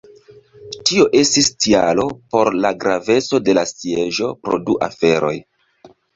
Tio 0.89 1.03
estis 1.19 1.49
tialo 1.65 2.05
por 2.37 2.49
la 2.65 2.73
graveco 2.85 3.41
de 3.51 3.57
la 3.59 3.67
sieĝo 3.75 4.33
pro 4.49 4.61
du 4.65 4.81
aferoj. 4.89 5.37